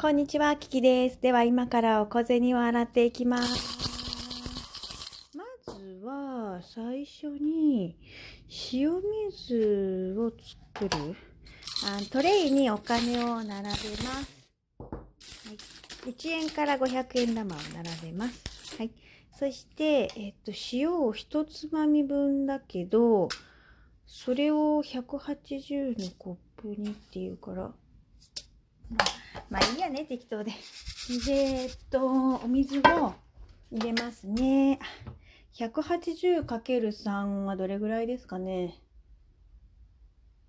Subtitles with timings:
[0.00, 1.20] こんにちは、キキです。
[1.20, 4.48] では今からお小銭を洗っていきます。
[5.34, 7.96] まずは最初に
[8.72, 8.92] 塩
[9.32, 10.30] 水を
[10.76, 11.16] 作る
[11.84, 13.82] あトレイにお金を並べます。
[14.78, 14.88] は
[16.06, 18.76] い、1円から500円玉を並べます。
[18.76, 18.92] はい、
[19.36, 23.28] そして、えっと、塩を一つまみ分だけど、
[24.06, 27.72] それを180のコップにっていうから、
[29.50, 30.52] まあいいやね、適当で。
[31.24, 33.14] で、えっと、お水を
[33.70, 34.78] 入れますね。
[35.54, 38.78] 180×3 はどれぐらいですかね。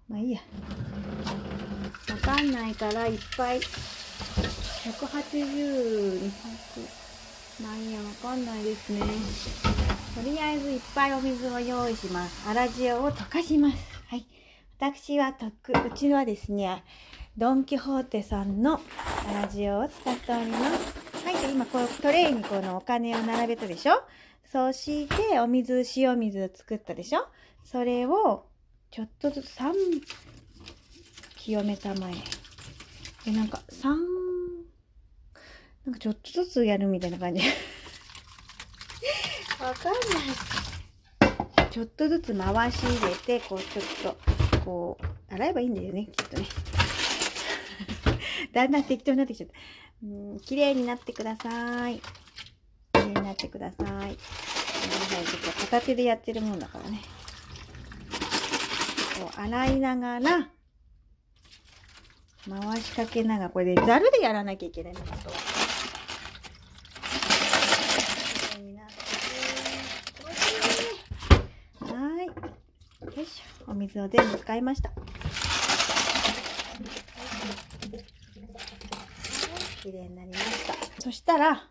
[0.09, 0.41] まあいいや。
[2.09, 3.59] わかんないからいっぱい。
[3.59, 6.29] 180、200。
[7.63, 8.99] まあいいや、わかんないですね。
[10.15, 12.45] とりあえずいっぱいお水を用意します。
[12.47, 13.77] 粗塩を溶かします。
[14.07, 14.27] はい。
[14.77, 16.83] 私はとく、うちはですね、
[17.39, 18.83] ドン・キホーテさんの粗
[19.55, 21.25] 塩を使っております。
[21.25, 24.03] はい、で今このトレイにこのお金を並べたでしょ？
[24.43, 27.21] そしてお水、塩水作ったでしょ？
[27.63, 28.45] それを
[28.91, 29.71] ちょっとずつ3
[31.37, 32.15] 清めたまえ。
[33.23, 33.83] で、なんか3、
[35.85, 37.41] なんかちょっとずつやるみたいな感じ。
[39.63, 39.99] わかんな
[41.61, 41.69] い。
[41.71, 46.45] ちょっとずつ回し入れて、こうちょっと、こう、洗えばいいんだよね、きっとね。
[48.53, 49.53] だんだん適当になってきちゃった。
[50.03, 52.01] うん、綺麗になってください。
[52.93, 53.85] 綺麗になってください。
[53.85, 54.17] ごめんなさ
[55.21, 57.01] い、ちょっと片手でやってるもんだからね。
[59.19, 60.49] こう、洗いながら、
[62.49, 65.35] 回しかけながら、これでざるでやらなきゃいけないの、本当は。
[68.51, 68.93] 綺麗になって
[71.85, 72.25] くはい。
[72.25, 73.71] よいしょ。
[73.71, 74.91] お水を全部使いました。
[79.89, 80.75] 綺麗になりました。
[81.01, 81.63] そしたら、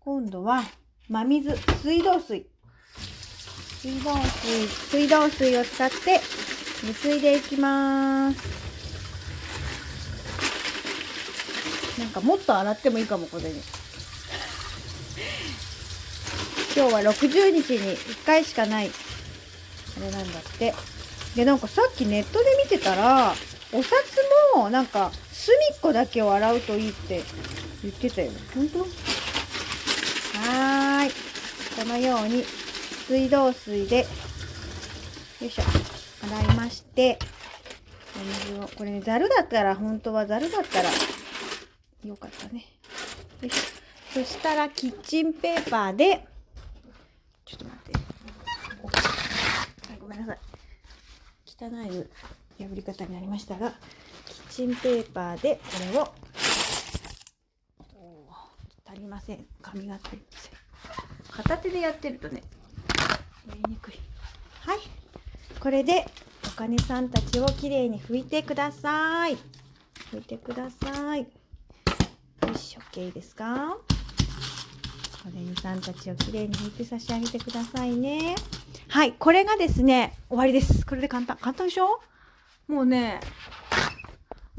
[0.00, 0.62] 今度は、
[1.10, 2.46] 真水、水道水。
[3.82, 6.20] 水道水、水道水を使って、
[6.86, 8.38] ゆすいでいきます。
[11.98, 13.60] なんかもっと洗ってもいいかも、これに。
[16.74, 18.90] 今日は60日に1回しかない、
[19.98, 20.74] あれなんだって。
[21.36, 23.34] で、なんかさっきネットで見てたら、
[23.72, 23.92] お札
[24.56, 27.22] も、なんか、隅っこだけを洗うといいって
[27.82, 28.30] 言ってたよ。
[28.54, 28.80] 本当？
[28.80, 31.10] はーい。
[31.76, 32.44] このように、
[33.06, 34.06] 水道水で、よ
[35.46, 35.62] いしょ、
[36.26, 37.18] 洗いまして、
[38.16, 38.18] お
[38.50, 40.90] 水を、これね、ざるだったら、本当はざるだったら、
[42.04, 42.66] よかったね。
[43.40, 44.22] よいしょ。
[44.22, 46.26] そしたら、キッチンペーパーで、
[47.46, 47.98] ちょっと待って。
[50.00, 50.38] ごめんなさい。
[51.46, 52.06] 汚い
[52.62, 53.72] 破り方になりましたが、
[54.50, 56.12] ッチンペーパーでこれを、
[58.84, 59.46] 足りません。
[59.62, 60.52] 紙が足りません。
[61.30, 62.42] 片手でやってるとね、
[63.48, 63.94] やりにくい。
[64.62, 64.78] はい。
[65.60, 66.04] これで、
[66.44, 69.38] お金さんたちをきれいに拭いてください。
[70.10, 71.20] 拭いてください。
[71.20, 71.26] よ
[72.56, 73.78] し、OK ですか？
[75.26, 78.34] お金さんたちをきれいに拭いて差し上げてくださいね。
[78.88, 80.84] はい、これがですね、終わりです。
[80.84, 81.36] これで簡単。
[81.36, 82.00] 簡単でしょ？
[82.66, 83.20] もうね、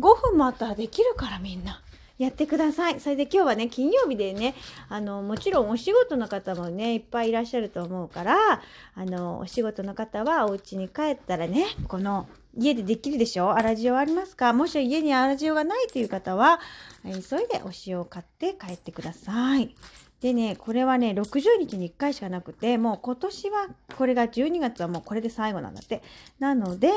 [0.01, 1.81] 5分もあったらできるからみんな。
[2.17, 2.99] やってください。
[2.99, 4.53] それで今日はね、金曜日でね、
[4.89, 8.61] あの、もちろんお仕事の方もね、いっぱいいらっしゃると思うから、
[8.93, 13.55] あの、お仕事の方はお家に帰ったらね、この、家でできるでしょ？
[13.55, 14.53] 粗塩ありますか？
[14.53, 16.59] もし家に粗塩がないという方は、
[17.03, 19.73] 急いでお塩を買って帰ってください。
[20.19, 26.03] でね、これはね、60日に1回しかなくて、もう今年は、これが12月はもうこれで最後なんだって。
[26.37, 26.91] なので、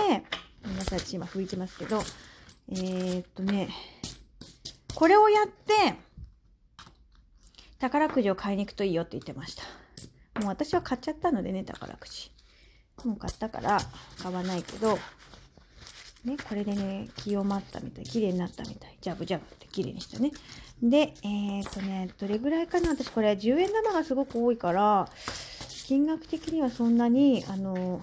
[0.67, 2.03] 皆さん今拭いてますけど、
[2.71, 3.69] えー、っとね、
[4.95, 5.97] これをやって、
[7.79, 9.65] 宝くじを買いに行くといいよって言ってました。
[10.41, 12.31] もう私は買っちゃったのでね、宝くじ。
[13.05, 13.79] もう買ったから
[14.23, 14.99] 買わないけど、
[16.25, 18.97] ね、これでね、清まったみたい、綺麗になったみたい。
[19.01, 20.33] ジャブジャブって綺麗にしたね。
[20.83, 22.91] で、えー、っとね、どれぐらいかな？
[22.91, 25.09] 私これ10円玉がすごく多いから、
[25.87, 28.03] 金額的にはそんなに、あの、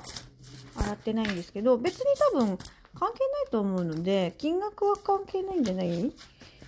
[0.76, 2.60] 洗ってないんですけど、別に多分
[2.94, 6.12] 関係ないと思うので、金額は関係ないんじゃない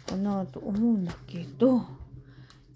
[0.08, 1.86] かなと思うんだけど、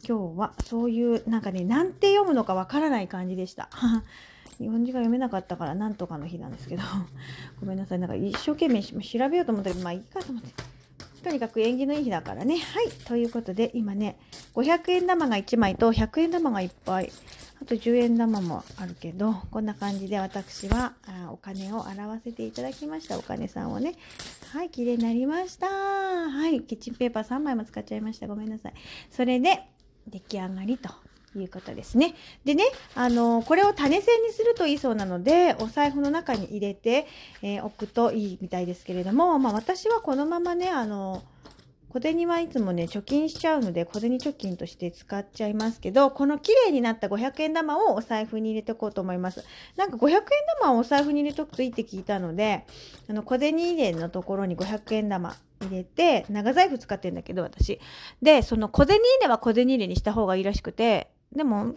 [0.08, 3.70] 今日はそういう、なんかね、なんて読むのかわからない感じでした。
[4.58, 6.84] 日本字が読めなかったからなんとかの日なんですけど、
[7.60, 8.00] ごめんなさい。
[8.00, 10.50] なんか一生懸命調べようと思ったけど、まあいいかと思って。
[11.24, 12.58] とにかく縁起のいい日だからね。
[12.58, 12.90] はい。
[13.06, 14.18] ということで、今ね、
[14.56, 17.12] 500円玉が1枚と100円玉がいっぱい
[17.62, 23.18] あと10円玉もあるけど、こんな感じで私はあお金を洗わせていただきました。
[23.18, 23.96] お金さんをね。
[24.54, 25.68] はい、綺麗になりました。
[25.68, 28.28] はい、キッチンペーパー3枚も使っちゃいました。
[28.28, 28.74] ごめんなさい。
[29.12, 29.64] それで、
[30.10, 30.90] 出来上がりと
[31.36, 32.16] いうことですね。
[32.46, 32.64] でね、
[32.96, 37.08] あのこれを種線にするといいそうなので、お財布の中に入れて、
[37.42, 41.24] えー、置くといいみたいですけれども、まあ私はこのままね、あの
[41.98, 49.44] 小銭はいつもね、貯金しちゃうので、小銭貯金として使っちゃいますけど、この綺麗になった500円玉をお財布に入れておこうと思います。
[49.78, 50.22] なんか500円
[50.62, 52.68] 玉をお財布に入れとくといいって聞いたので、
[53.10, 57.80] あの小銭入れのところに500円玉入れて、長財布使ってるんだけど、私。
[58.22, 61.74] で、その小銭入れは小銭入れにした方がいいらしくて、でも、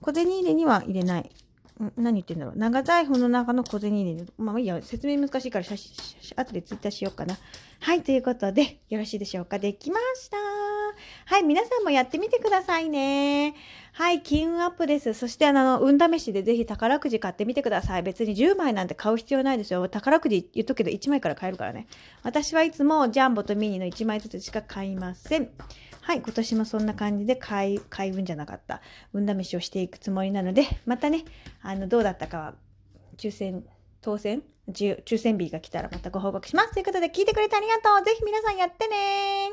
[0.00, 1.30] 小銭入れには入れない。
[1.96, 2.58] 何言ってんだろう。
[2.58, 4.24] 長財布の中の小銭入れ。
[4.36, 5.94] まあいいや、説明難しいから写真、
[6.36, 7.38] 後でツイッターしようかな。
[7.80, 9.58] はい、ということで、よろしいでしょうか。
[9.58, 10.36] できました。
[11.24, 13.54] はい、皆さんもやってみてくださいね。
[13.92, 15.14] はい、金運アップです。
[15.14, 18.02] そして、あの、運試しでぜひ宝くじ買ってみてください。
[18.02, 19.88] 別に10枚なんて買う必要ないですよ。
[19.88, 21.86] 宝くじ言っとくけど1枚から買えるからね。
[22.22, 25.48] 私はいつもジャンボとミニの1枚ずつしか買いません。
[26.10, 28.80] はい、今年もそんな感じで開開運じゃなかった。
[29.12, 31.24] 運試しをしていくつもりなので、またね、
[31.62, 32.54] あの、どうだったかは、
[33.16, 33.64] 抽選、
[34.00, 34.42] 当選？
[34.72, 36.72] 抽選日が来たらまたご報告します。
[36.72, 38.04] ということで聞いてくれてありがとう。
[38.04, 39.52] ぜひ皆さんやってね